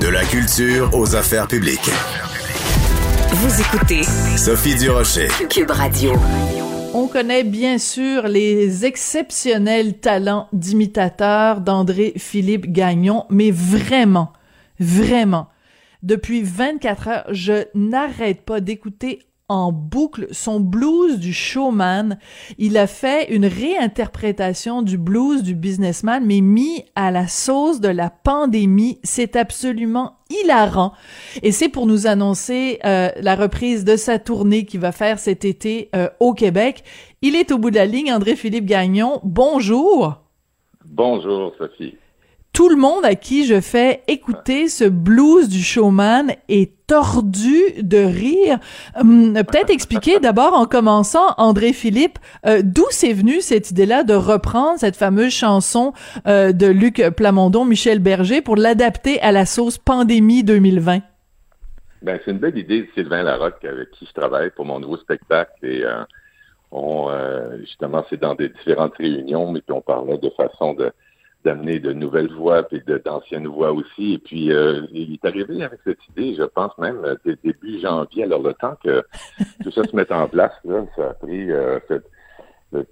[0.00, 1.90] De la culture aux affaires publiques.
[3.32, 4.02] Vous écoutez
[4.38, 5.28] Sophie Durocher.
[5.50, 6.12] Cube Radio.
[6.94, 14.32] On connaît bien sûr les exceptionnels talents d'imitateur d'André Philippe Gagnon, mais vraiment,
[14.78, 15.48] vraiment,
[16.02, 19.20] depuis 24 heures, je n'arrête pas d'écouter
[19.50, 22.18] en boucle son blues du showman.
[22.56, 27.88] Il a fait une réinterprétation du blues du businessman, mais mis à la sauce de
[27.88, 29.00] la pandémie.
[29.02, 30.92] C'est absolument hilarant.
[31.42, 35.44] Et c'est pour nous annoncer euh, la reprise de sa tournée qu'il va faire cet
[35.44, 36.84] été euh, au Québec.
[37.20, 39.20] Il est au bout de la ligne, André-Philippe Gagnon.
[39.24, 40.14] Bonjour.
[40.84, 41.96] Bonjour, Sophie
[42.52, 47.98] tout le monde à qui je fais écouter ce blues du showman est tordu de
[47.98, 48.58] rire.
[48.98, 54.14] Hum, peut-être expliquer d'abord en commençant, André Philippe, euh, d'où c'est venu cette idée-là de
[54.14, 55.92] reprendre cette fameuse chanson
[56.26, 61.00] euh, de Luc Plamondon, Michel Berger, pour l'adapter à la sauce pandémie 2020?
[62.02, 64.96] Ben, c'est une belle idée de Sylvain Larocque avec qui je travaille pour mon nouveau
[64.96, 66.02] spectacle et euh,
[66.72, 67.10] on,
[67.60, 70.92] justement, c'est dans des différentes réunions, mais puis on parlait de façon de
[71.44, 74.14] d'amener de nouvelles voix et d'anciennes voix aussi.
[74.14, 78.24] Et puis, euh, il est arrivé avec cette idée, je pense même, euh, début janvier.
[78.24, 79.02] Alors, le temps que
[79.62, 81.78] tout ça se mette en place, là, ça a pris euh,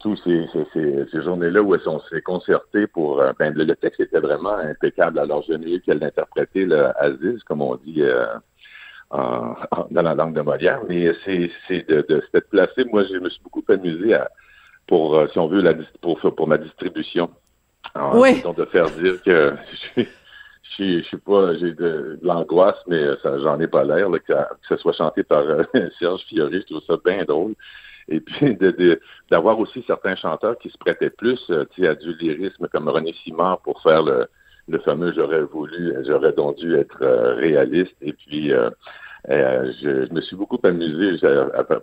[0.01, 3.21] tous ces, ces, ces journées-là où on s'est concerté pour...
[3.21, 5.19] Euh, ben, le, texte était vraiment impeccable.
[5.19, 8.03] Alors, je n'ai eu qu'à l'interpréter, le Aziz, comme on dit...
[9.11, 9.55] en,
[9.91, 12.85] dans la langue de Molière, mais c'est de, de s'être placé.
[12.93, 14.31] Moi, je me suis beaucoup amusé à,
[14.87, 17.31] pour, si on veut, la, pour, pour ma distribution.
[18.15, 18.43] Oui.
[18.57, 19.55] de faire dire que
[19.97, 24.19] je suis, je suis, pas, j'ai de, l'angoisse, mais ça, j'en ai pas l'air, que,
[24.19, 24.35] que,
[24.69, 25.63] ça soit chanté par euh,
[25.99, 27.55] Serge Fiori, je trouve ça bien drôle.
[28.09, 32.69] Et puis de, d'avoir aussi certains chanteurs qui se prêtaient plus euh, à du lyrisme
[32.69, 34.27] comme René Simard pour faire le,
[34.69, 37.97] le fameux j'aurais voulu, j'aurais donc dû être euh, réaliste.
[38.03, 41.17] Et puis je, je, me suis beaucoup amusé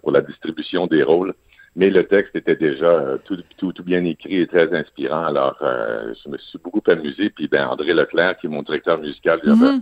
[0.01, 1.33] pour la distribution des rôles.
[1.75, 5.25] Mais le texte était déjà euh, tout, tout, tout, bien écrit et très inspirant.
[5.25, 7.29] Alors, euh, je me suis beaucoup amusé.
[7.29, 9.81] Puis, ben, André Leclerc, qui est mon directeur musical, mm-hmm.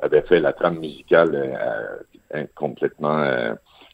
[0.00, 3.24] avait, fait la trame musicale euh, complètement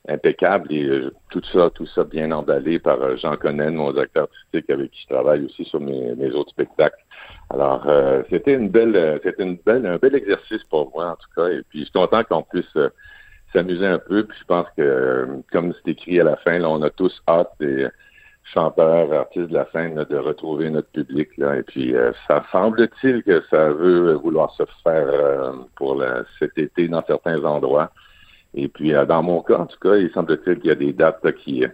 [0.08, 4.90] impeccable et tout ça, tout ça bien emballé par Jean Connen, mon directeur artistique, avec
[4.90, 7.04] qui je travaille aussi sur mes, mes autres spectacles.
[7.50, 7.86] Alors,
[8.30, 11.48] c'était une belle, c'était une belle, un bel exercice pour moi en tout cas.
[11.48, 12.76] Et puis, je suis content qu'on puisse
[13.52, 14.24] s'amuser un peu.
[14.24, 17.22] Puis je pense que, euh, comme c'est écrit à la fin, là, on a tous
[17.28, 17.88] hâte des
[18.44, 21.28] chanteurs, artistes de la scène, de retrouver notre public.
[21.36, 21.56] Là.
[21.56, 26.02] Et puis, euh, ça semble-t-il que ça veut vouloir se faire euh, pour
[26.38, 27.90] cet été dans certains endroits.
[28.54, 31.32] Et puis, dans mon cas, en tout cas, il semble-t-il qu'il y a des dates
[31.36, 31.64] qui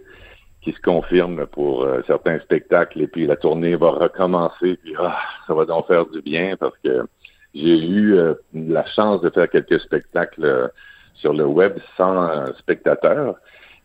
[0.61, 3.01] qui se confirment pour certains spectacles.
[3.01, 4.77] Et puis, la tournée va recommencer.
[4.83, 5.17] Puis, ah,
[5.47, 7.07] ça va donc faire du bien parce que
[7.55, 8.19] j'ai eu
[8.53, 10.69] la chance de faire quelques spectacles
[11.17, 13.35] sur le web sans spectateurs.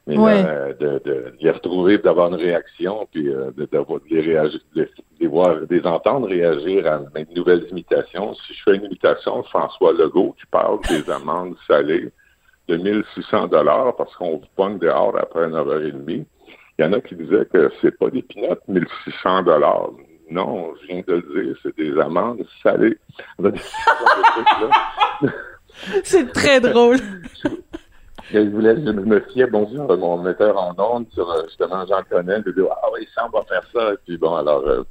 [0.06, 4.60] Mais euh, de, de, les retrouver, d'avoir une réaction, puis euh, de, de, les réagir,
[4.75, 4.88] de,
[5.20, 8.34] les voir, de les entendre réagir à une nouvelles imitations.
[8.34, 12.10] Si je fais une imitation, François Legault qui parle des amendes salées
[12.66, 16.03] de 1600 dollars parce qu'on vous pogne dehors après 9h30.
[16.09, 19.91] Il y en a qui disaient que c'est pas des pinottes 1600 dollars.
[20.31, 22.98] Non, je viens de le dire, c'est des amendes salées.
[26.05, 26.99] C'est très drôle.
[28.33, 32.43] Je voulais, me fiais, bon, sur mon metteur en ondes, sur euh, justement Jean Connell,
[32.43, 33.93] de dire Ah oui, ça, on va faire ça.
[33.93, 34.84] Et puis bon, alors, euh,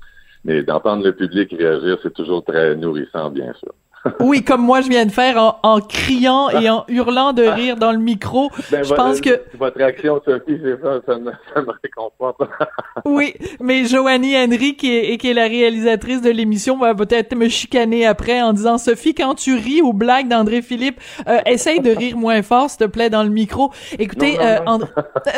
[0.43, 3.73] mais d'entendre le public réagir, c'est toujours très nourrissant, bien sûr
[4.19, 7.91] oui, comme moi je viens de faire en, criant et en hurlant de rire dans
[7.91, 8.49] le micro.
[8.71, 12.39] Ben, je pense que votre réaction, Sophie, ça, ça me, ça me réconforte.
[13.05, 17.49] oui, mais Joanie Henry, qui est, qui est la réalisatrice de l'émission, va peut-être me
[17.49, 21.91] chicaner après en disant Sophie, quand tu ris aux blagues d'André Philippe, euh, essaye de
[21.91, 23.71] rire moins fort, s'il te plaît, dans le micro.
[23.99, 24.79] Écoutez, non,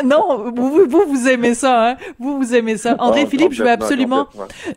[0.04, 2.96] non, euh, vous, vous, vous aimez ça, hein Vous vous aimez ça.
[2.98, 4.28] André Philippe, je veux absolument,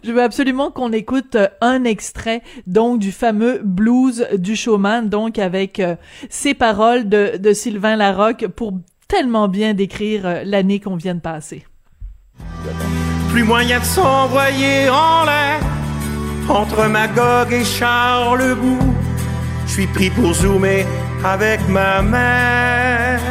[0.04, 5.39] je veux absolument qu'on écoute euh, un extrait donc du fameux blues du showman, donc
[5.39, 5.95] avec euh,
[6.29, 8.74] ces paroles de, de Sylvain Larocque pour
[9.07, 11.65] tellement bien décrire euh, l'année qu'on vient de passer.
[13.31, 15.59] Plus moyen de s'envoyer en l'air
[16.50, 18.94] entre Magog et Charlebout.
[19.68, 20.85] Je suis pris pour zoomer
[21.24, 23.21] avec ma mère.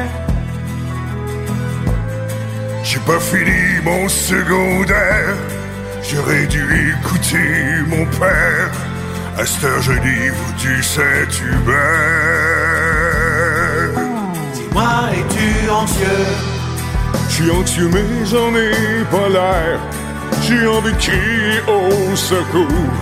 [2.85, 5.35] J'ai pas fini mon secondaire,
[6.09, 6.63] j'aurais dû
[6.93, 8.71] écouter mon père.
[9.39, 11.77] À cette je livre du Saint-Hubert.
[14.55, 16.27] Dis-moi, es-tu anxieux?
[17.29, 19.79] Je suis anxieux, mais j'en ai pas l'air.
[20.43, 22.95] J'ai envie de crier au secours.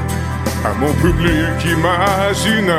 [0.65, 2.75] à mon public imaginaire.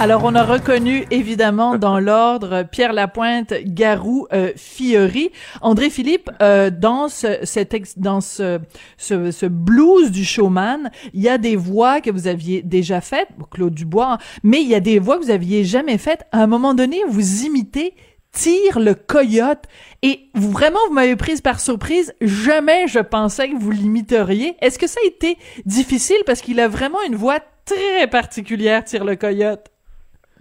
[0.00, 6.70] Alors, on a reconnu évidemment dans l'ordre Pierre Lapointe, Garou, euh, Fiori, André Philippe euh,
[6.70, 8.60] dans ce, cet ex, dans ce,
[8.96, 10.92] ce, ce blues du showman.
[11.14, 14.76] Il y a des voix que vous aviez déjà faites, Claude Dubois, mais il y
[14.76, 16.26] a des voix que vous aviez jamais faites.
[16.30, 17.94] À un moment donné, vous imitez
[18.30, 19.64] Tire le coyote
[20.02, 22.14] et vous, vraiment vous m'avez prise par surprise.
[22.20, 24.54] Jamais je pensais que vous l'imiteriez.
[24.60, 26.18] Est-ce que ça a été difficile?
[26.24, 29.72] Parce qu'il a vraiment une voix très particulière, Tire le coyote?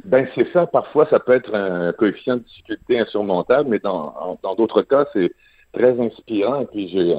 [0.08, 0.66] Ben c'est ça.
[0.66, 5.32] Parfois, ça peut être un coefficient de difficulté insurmontable, mais dans dans d'autres cas, c'est
[5.74, 6.62] très inspirant.
[6.62, 7.16] Et puis j'ai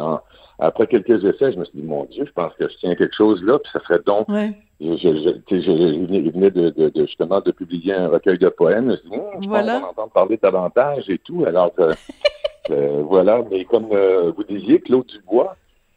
[0.58, 3.14] après quelques essais, je me suis dit mon Dieu, je pense que je tiens quelque
[3.14, 4.28] chose là, puis ça serait donc.
[4.28, 4.52] Ouais.
[4.80, 8.84] Je, je, je, je venais de, de, de, justement de publier un recueil de poèmes.
[8.84, 9.72] Je me suis dit, Hum, je Voilà.
[9.72, 11.44] pense qu'on va entendre parler davantage et tout.
[11.46, 11.92] Alors euh,
[12.70, 15.56] euh, voilà, mais comme euh, vous disiez, Claude Dubois,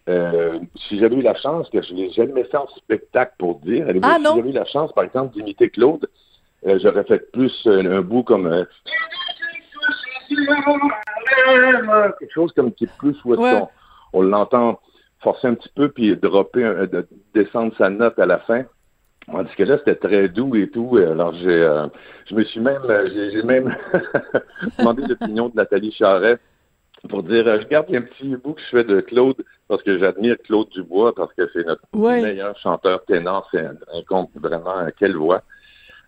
[0.09, 3.85] euh, si j'avais eu la chance, que je l'ai jamais fait en spectacle pour dire,
[4.01, 6.07] Ah, si j'avais eu la chance, par exemple, d'imiter Claude,
[6.67, 8.63] euh, j'aurais fait plus euh, un bout comme euh,
[12.19, 13.59] quelque chose comme qui est plus où est-ce Ouais.
[13.59, 13.69] qu'on-
[14.13, 14.79] on, l'entend
[15.21, 18.63] forcer un petit peu puis dropper, un- de- descendre sa note à la fin.
[19.31, 20.97] Tandis que là, c'était très doux et tout.
[20.97, 21.87] Alors, j'ai, euh,
[22.25, 23.75] je me suis même, euh, j'ai, j'ai même
[24.79, 26.39] demandé l'opinion de Nathalie Charret
[27.07, 29.37] pour dire, euh, je garde un petit bout que je fais de Claude
[29.67, 32.21] parce que j'admire Claude Dubois parce que c'est notre Ouais.
[32.21, 33.47] meilleur chanteur ténor.
[33.51, 35.43] C'est un, un compte vraiment, quelle voix.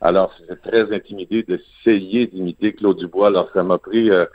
[0.03, 3.27] Alors, c'est très intimidé d'essayer d'imiter Claude Dubois.
[3.27, 4.25] Alors, ça m'a pris euh,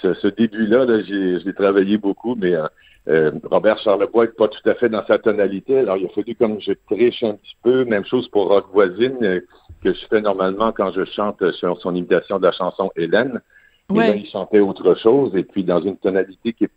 [0.00, 0.86] ce, ce début-là.
[0.86, 2.66] Là, j'ai, je l'ai travaillé beaucoup, mais euh,
[3.08, 5.78] euh, Robert Charlebois n'est pas tout à fait dans sa tonalité.
[5.80, 7.84] Alors, il a fallu comme je triche un petit peu.
[7.84, 9.40] Même chose pour Rock Voisine, euh,
[9.84, 13.40] que je fais normalement quand je chante sur son imitation de la chanson Hélène.
[13.90, 16.70] Et là, il chantait autre chose, et puis dans une tonalité qui est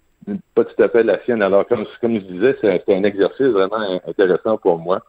[0.56, 1.42] pas tout à fait la sienne.
[1.42, 5.02] Alors, comme, comme je disais, c'est- un exercice vraiment intéressant pour moi.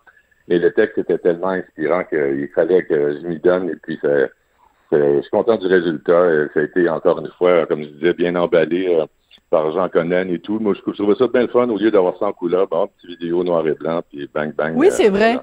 [0.48, 3.70] Et le texte était tellement inspirant qu'il fallait que je m'y donne.
[3.70, 4.28] Et puis, ça-
[4.92, 6.32] je suis content du résultat.
[6.32, 9.06] Et Ça a été, encore une fois, comme je disais, bien emballé euh,
[9.50, 10.58] par Jean Connen et tout.
[10.58, 12.68] Moi, je, trouvais ça bien le fun au lieu d'avoir ça en couleur.
[12.68, 14.74] Bon, petite vidéo noir et blanc, puis bang, bang.
[14.76, 15.38] Oui, euh, c'est vrai.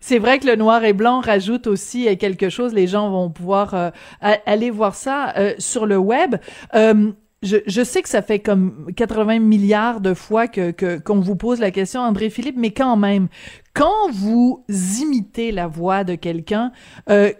[0.00, 2.74] C'est vrai que le noir et blanc rajoute aussi euh, quelque chose.
[2.74, 3.90] Les gens vont pouvoir euh,
[4.20, 6.34] aller voir ça euh, sur le web.
[6.74, 7.10] Euh,
[7.44, 11.60] je, je sais que ça fait comme 80 milliards de fois que qu'on vous pose
[11.60, 13.28] la question, André Philippe, mais quand même,
[13.74, 14.64] quand vous
[15.00, 16.72] imitez la voix de quelqu'un,
[17.10, 17.30] euh,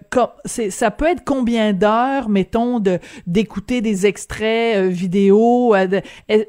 [0.46, 5.74] ça peut être combien d'heures, mettons, de d'écouter des extraits euh, vidéo.
[5.74, 6.44] euh, de- euh,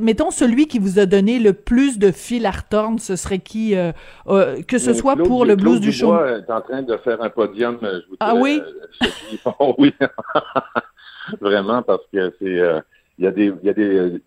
[0.00, 3.74] mettons celui qui vous a donné le plus de fil à retordre, ce serait qui,
[3.76, 3.92] euh,
[4.28, 6.14] euh, que ce Mais soit Claude- pour le blues du show.
[6.24, 8.60] Est en train de faire un podium, je vous Ah dirais, oui?
[9.58, 9.92] oh oui.
[11.40, 12.80] Vraiment, parce que c'est, euh,
[13.18, 14.20] il y a des, il y a des,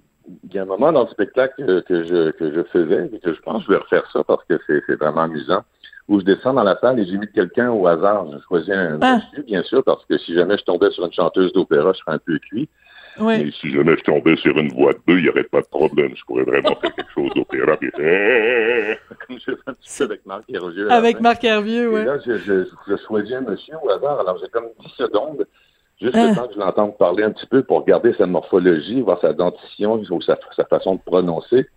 [0.45, 3.19] il y a un moment dans le spectacle que, que je, que je faisais, et
[3.19, 5.63] que je pense que je vais refaire ça parce que c'est, c'est vraiment amusant,
[6.07, 8.27] où je descends dans la salle et j'imite quelqu'un au hasard.
[8.31, 9.17] Je choisis un Ah.
[9.17, 12.13] monsieur, bien sûr, parce que si jamais je tombais sur une chanteuse d'opéra, je serais
[12.13, 12.69] un peu cuit.
[13.19, 13.33] Oui.
[13.35, 15.67] Et si jamais je tombais sur une voix de deux, il n'y aurait pas de
[15.67, 16.13] problème.
[16.15, 17.77] Je pourrais vraiment faire quelque chose d'opéra.
[17.77, 20.91] puis- Comme je fais un petit peu avec Marc Hervieux.
[20.91, 21.19] Avec.
[21.21, 22.05] Marc Hervieux, Et ouais.
[22.05, 24.19] là, je, je, je choisis un monsieur au hasard.
[24.19, 25.45] Alors, j'ai comme 10 secondes,
[26.03, 26.27] juste Ah.
[26.29, 29.33] le temps que je l'entende parler un petit peu pour regarder sa morphologie, voir sa
[29.33, 31.67] dentition, ou sa, sa façon de prononcer.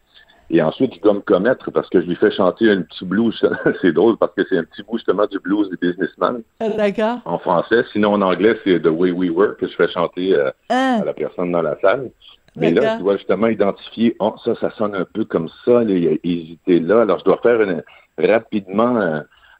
[0.48, 3.34] Et ensuite, je dois me commettre parce que je lui fais chanter un petit blues.
[3.82, 7.18] c'est drôle parce que c'est un petit bout justement du blues des businessmen Euh, D'accord.
[7.24, 7.82] en français.
[7.92, 11.04] Sinon, en anglais, c'est The Way We Were que je fais chanter euh, Ah, à
[11.04, 12.10] la personne dans la salle.
[12.58, 16.08] Mais là, je dois justement identifier, oh, ça, ça sonne un peu comme ça, il
[16.08, 17.02] a hésité là.
[17.02, 17.82] Alors, je dois faire une-
[18.18, 18.96] rapidement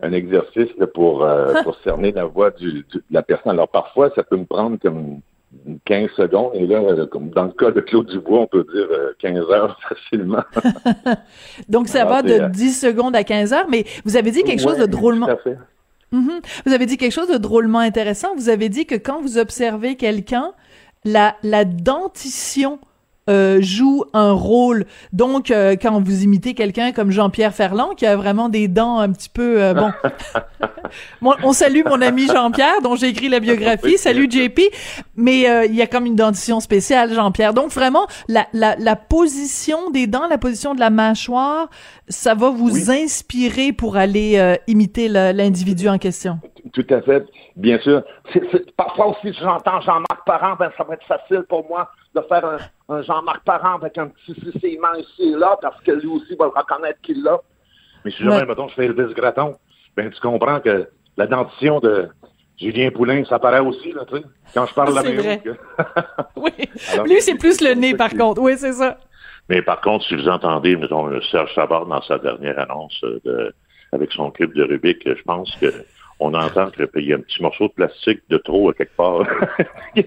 [0.00, 3.52] un, exercice là, pour, euh, pour cerner la voix du, du- de la personne.
[3.52, 5.20] Alors, parfois, ça peut me prendre comme
[5.84, 6.50] 15 secondes.
[6.54, 9.38] Et là, euh, comme dans le cas de Claude Dubois, on peut dire euh, 15
[9.50, 10.42] heures facilement.
[11.68, 14.42] Donc, ça Alors, va de euh, 10 secondes à 15 heures, mais vous avez dit
[14.44, 15.26] quelque chose de drôlement...
[15.26, 15.58] tout à fait.
[16.12, 16.40] Mhm.
[16.64, 18.34] Vous avez dit quelque chose de drôlement intéressant.
[18.36, 20.52] Vous avez dit que quand vous observez quelqu'un,
[21.04, 22.78] la, la dentition
[23.28, 24.84] euh, joue un rôle.
[25.12, 29.10] Donc, euh, quand vous imitez quelqu'un comme Jean-Pierre Ferland, qui a vraiment des dents un
[29.12, 29.62] petit peu...
[29.62, 29.92] euh, bon,
[31.42, 33.98] on salue mon ami Jean-Pierre, dont j'ai écrit la biographie.
[33.98, 34.60] Salut JP.
[35.16, 37.54] Mais euh, il y a comme une dentition spéciale, Jean-Pierre.
[37.54, 41.68] Donc, vraiment, la, la, la position des dents, la position de la mâchoire,
[42.08, 42.90] ça va vous Oui.
[43.04, 46.38] inspirer pour aller euh, imiter l'individu en question.
[46.76, 47.24] Tout à fait.
[47.56, 48.02] Bien sûr.
[48.76, 52.44] Parfois aussi, si j'entends Jean-Marc Parent, ben, ça va être facile pour moi de faire
[52.44, 52.58] un,
[52.94, 56.46] un Jean-Marc Parent avec un petit cécillement ici et là, parce que lui aussi va
[56.54, 57.38] reconnaître qu'il l'a.
[58.04, 58.46] Mais si jamais, Ouais.
[58.46, 59.56] mettons, je fais Elvis Gratton,
[59.96, 62.08] ben tu comprends que la dentition de
[62.60, 64.22] Julien Poulain, ça paraît aussi, là, tu sais,
[64.54, 65.50] quand je parle la que-
[66.36, 66.50] Oui.
[66.92, 68.42] Alors, Lui, c'est plus le nez, par contre.
[68.42, 68.98] Oui, c'est ça.
[69.48, 73.54] Mais par contre, si vous entendez, mettons, Serge Savard dans sa dernière annonce euh, de,
[73.92, 75.72] avec son cube de Rubik, je pense que
[76.20, 79.26] on entend qu'il y a un petit morceau de plastique de trop à quelque part.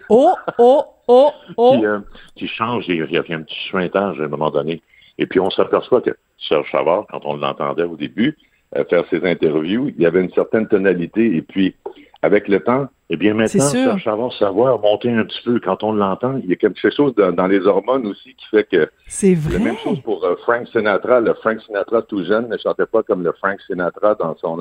[0.10, 1.78] oh, oh, oh, oh!
[1.78, 2.00] Qui, euh,
[2.36, 4.82] qui change, il y a un petit suintage à un moment donné.
[5.18, 6.12] Et puis on s'aperçoit que
[6.48, 8.38] Serge Savard, quand on l'entendait au début,
[8.75, 11.36] euh, faire ses interviews, il y avait une certaine tonalité.
[11.36, 11.75] Et puis,
[12.22, 15.60] avec le temps, eh bien maintenant, Serge Savard savoir monter un petit peu.
[15.60, 18.89] Quand on l'entend, il y a quelque chose dans, les hormones aussi qui fait que...
[19.08, 19.58] C'est vrai.
[19.58, 21.20] La même chose pour euh, Frank Sinatra.
[21.20, 24.60] Le Frank Sinatra tout jeune ne chantait pas comme le Frank Sinatra dans son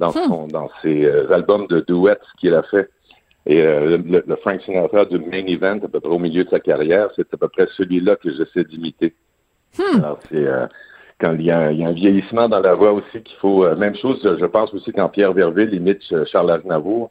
[0.00, 0.28] dans, hmm.
[0.28, 2.90] son, dans ses euh, albums de duets qu'il a fait.
[3.46, 7.08] Et le, Frank Sinatra du main event, à peu près au milieu de sa carrière,
[7.16, 9.14] c'est à peu près celui-là que j'essaie d'imiter.
[9.78, 9.96] Hmm.
[9.96, 10.46] Alors, c'est
[11.20, 13.64] quand il y, a, un vieillissement dans la voix aussi qu'il faut.
[13.64, 17.10] Euh, même chose, je pense aussi quand Pierre Verville imite euh, Charles Aznavour,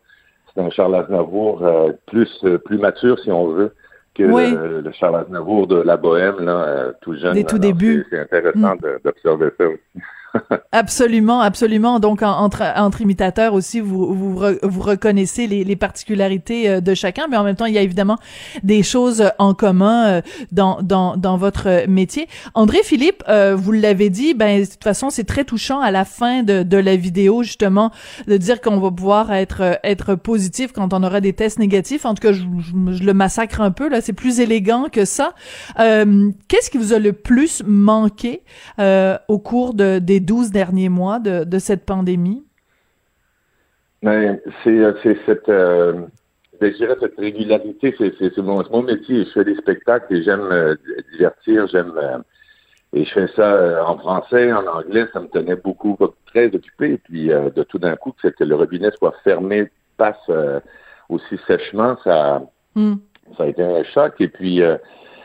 [0.53, 3.73] c'est un Charles Aznavour euh, plus plus mature si on veut
[4.15, 7.33] que le, Charles Aznavour de la Bohème là, tout jeune.
[7.33, 8.05] Des tout débuts.
[8.09, 8.99] C'est intéressant mm.
[9.03, 10.03] d'observer ça aussi
[10.71, 11.99] absolument, absolument.
[11.99, 17.27] Donc, entre, entre imitateurs aussi, vous, vous, vous reconnaissez les, les, particularités euh, de chacun,
[17.29, 18.17] mais en même temps, il y a évidemment
[18.63, 20.21] des choses en commun euh,
[20.51, 22.27] dans, dans, dans votre métier.
[22.53, 26.05] André Philippe, euh, vous l'avez dit, ben, de toute façon, c'est très touchant à la
[26.05, 27.91] fin de, de la vidéo, justement,
[28.27, 32.05] de dire qu'on va pouvoir être, être positif quand on aura des tests négatifs.
[32.05, 32.43] En tout cas, je,
[32.91, 34.01] je, le massacre un peu, là.
[34.01, 35.33] C'est plus élégant que ça.
[35.77, 38.41] Qu'est-ce qui vous a le plus manqué
[38.77, 42.43] au cours de, des 12 derniers mois de, cette pandémie?
[44.01, 46.05] Ben, c'est cette, euh,
[46.61, 49.25] ben, cette régularité, c'est mon, métier.
[49.25, 50.75] Je fais des spectacles et j'aime euh,
[51.11, 52.17] divertir, j'aime euh,
[52.93, 55.95] et je fais ça en français, en anglais, ça me tenait beaucoup,
[56.25, 56.93] très occupé.
[56.93, 60.31] Et puis de tout d'un coup, que le robinet soit fermé, passe
[61.07, 62.41] aussi sèchement, ça,
[62.73, 62.95] hmm.
[63.37, 64.15] ça a été un choc.
[64.19, 64.63] Et puis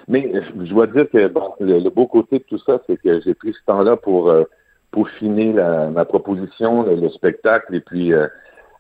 [0.09, 1.17] mais je dois dire que
[1.61, 4.31] le, beau côté de tout ça, c'est que j'ai pris ce temps-là pour
[4.95, 8.29] peaufiner la, ma proposition, le, spectacle, et puis euh,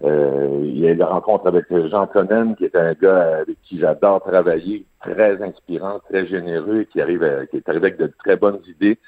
[0.04, 3.56] euh, il y a eu la rencontre avec Jean Conan, qui est un gars avec
[3.64, 8.36] qui j'adore travailler, très inspirant, très généreux, qui arrive qui est arrivé avec de très
[8.36, 8.98] bonnes idées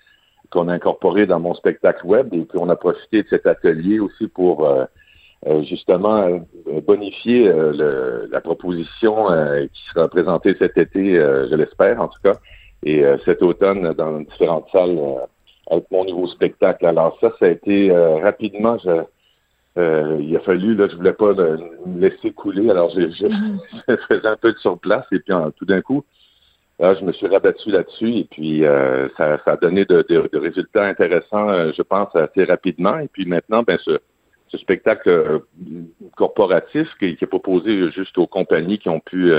[0.50, 3.98] qu'on a incorporées dans mon spectacle web, et puis on a profité de cet atelier
[4.00, 4.84] aussi pour euh,
[5.62, 6.40] justement
[6.86, 7.52] bonifier
[8.30, 9.26] la proposition
[9.72, 12.34] qui sera présentée cet été, je l'espère en tout cas,
[12.82, 14.98] et cet automne dans différentes salles
[15.70, 16.86] avec mon nouveau spectacle.
[16.86, 19.02] Alors ça, ça a été euh, rapidement, je,
[19.78, 24.06] euh, il a fallu, là, je voulais pas me laisser couler, alors je, je, mm-hmm.
[24.08, 26.04] faisais un peu de sur place et puis tout d'un coup,
[26.78, 30.38] là, je me suis rabattu là-dessus et puis euh, ça, ça, a donné de, de,
[30.38, 32.98] résultats intéressants, je pense, assez rapidement.
[32.98, 33.98] Et puis maintenant, ben ce,
[34.48, 35.42] ce spectacle
[36.16, 39.32] corporatif qui, est proposé juste aux compagnies qui ont pu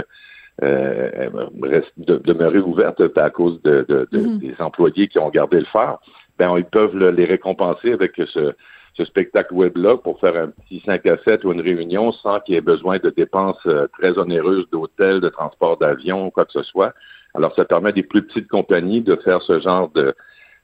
[0.63, 1.29] euh,
[1.61, 4.39] reste, de, demeurer ouverte à cause de, de, mm-hmm.
[4.39, 5.97] des employés qui ont gardé le fer,
[6.39, 8.53] ben ils peuvent les récompenser avec ce,
[8.97, 12.55] ce spectacle web-là pour faire un petit 5 à 7 ou une réunion sans qu'il
[12.55, 16.63] y ait besoin de dépenses euh, très onéreuses d'hôtel, de transport d'avion, quoi que ce
[16.63, 16.93] soit.
[17.35, 20.15] Alors, ça permet des plus petites compagnies de faire ce genre de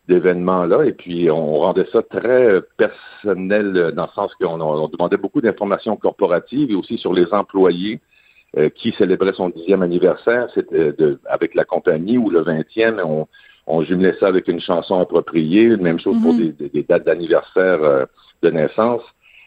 [0.09, 0.83] d'événements-là.
[0.83, 5.95] Et puis, on rendait ça très personnel dans le sens qu'on on demandait beaucoup d'informations
[5.95, 8.01] corporatives et aussi sur les employés
[8.57, 13.27] euh, qui célébrait son dixième anniversaire c'était de, avec la compagnie ou le vingtième, on,
[13.65, 16.51] on jumelait ça avec une chanson appropriée, même chose pour mhm.
[16.51, 18.05] des, des, dates d'anniversaire euh,
[18.41, 19.01] de naissance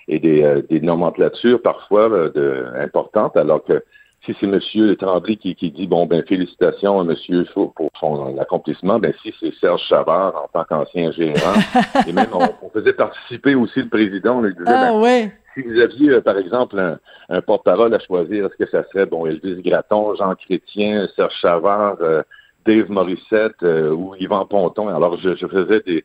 [0.08, 3.84] et des, euh, des nomenclatures parfois de, importantes, alors que
[4.24, 4.96] si c'est M.
[4.96, 7.44] Tremblay qui, qui, dit bon ben félicitations à M.
[7.54, 11.60] pour son accomplissement, ben si c'est Serge Chavard en tant qu'ancien gérant,
[12.08, 15.62] et même on, faisait participer aussi le président, on lui disait ah, ben, ouais si
[15.62, 16.98] vous aviez, euh, par exemple,
[17.28, 21.96] un, porte-parole à choisir, est-ce que ça serait, bon, Elvis Gratton, Jean Chrétien, Serge Chavard,
[22.00, 22.22] euh,
[22.66, 24.88] Dave Morissette euh, ou Yvan Ponton?
[24.88, 26.04] Alors, je, faisais des...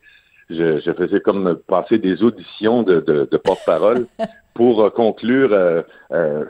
[0.50, 4.06] Je, faisais comme passer des auditions de, de, porte-parole
[4.54, 5.50] pour conclure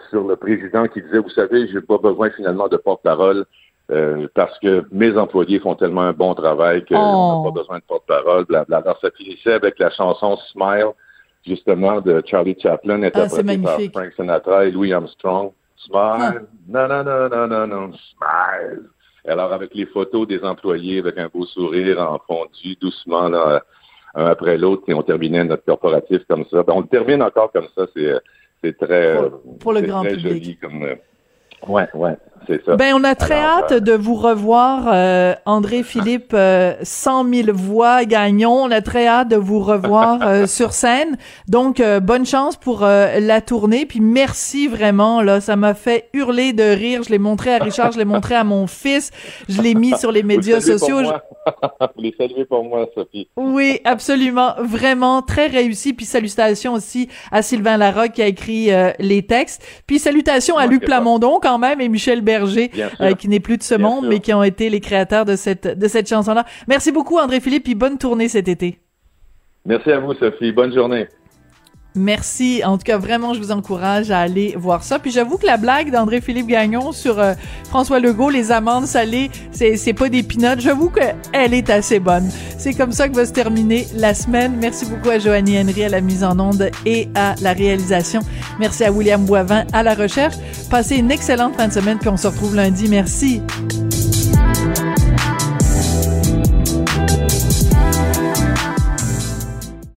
[0.10, 3.46] sur le président qui disait, vous savez, j'ai pas besoin finalement de porte-parole
[4.34, 7.44] parce que mes employés font tellement un bon travail qu'on n'a oh.
[7.44, 8.78] pas besoin de porte-parole, blablabla.
[8.78, 10.94] Alors, ça finissait avec la chanson Smile
[11.46, 15.52] justement de Charlie Chaplin, interprété ah, par Frank Sinatra et Louis Armstrong.
[15.78, 18.84] Smile, non, non, non, non, non, non, smile.
[19.28, 23.64] Alors, avec les photos des employés avec un beau sourire en fondu, doucement, là,
[24.14, 26.64] un après l'autre, et on terminait notre corporatif comme ça.
[26.64, 28.14] Ben, on le termine encore comme ça, c'est,
[28.64, 29.18] c'est très,
[29.60, 30.32] pour, le grand très public.
[30.32, 30.86] joli comme,
[31.68, 32.18] Ouais, ouais.
[32.48, 32.76] C'est ça.
[32.76, 37.32] Ben, on a très Alors, hâte euh, de vous revoir, euh, André Philippe, euh, 100
[37.32, 38.64] 000 voix gagnons.
[38.64, 41.18] On a très hâte de vous revoir euh, sur scène.
[41.48, 43.86] Donc, euh, bonne chance pour euh, la tournée.
[43.86, 45.22] Puis merci vraiment.
[45.22, 47.04] Là, ça m'a fait hurler de rire.
[47.04, 49.12] Je l'ai montré à Richard, je l'ai montré à mon fils.
[49.48, 51.02] Je l'ai mis sur les médias pour sociaux.
[51.96, 53.28] vous les saluez pour moi, Sophie.
[53.36, 55.94] Oui, absolument, vraiment très réussi.
[55.94, 59.64] Puis salutations aussi à Sylvain Larocque qui a écrit euh, les textes.
[59.88, 60.88] Puis salutations à Luc ça.
[61.52, 64.10] Quand même et Michel Berger euh, qui n'est plus de ce Bien monde sûr.
[64.10, 66.46] mais qui ont été les créateurs de cette de cette chanson-là.
[66.70, 68.80] Merci beaucoup André Philippe puis bonne tournée cet été.
[69.66, 70.54] Merci à vous, Sophie.
[70.54, 71.08] Bonne journée.
[71.96, 72.62] Merci.
[72.64, 74.98] En tout cas, vraiment, je vous encourage à aller voir ça.
[75.00, 77.34] Puis j'avoue que la blague d'André-Philippe Gagnon sur euh,
[77.70, 80.62] François Legault, les amandes salées, c'est, c'est pas des pinottes.
[80.62, 82.30] J'avoue qu'elle est assez bonne.
[82.58, 84.56] C'est comme ça que va se terminer la semaine.
[84.60, 88.22] Merci beaucoup à Joanie Henry à la mise en onde et à la réalisation.
[88.60, 90.36] Merci à William Boivin à la recherche.
[90.70, 92.88] Passez une excellente fin de semaine, puis on se retrouve lundi.
[92.88, 93.42] Merci.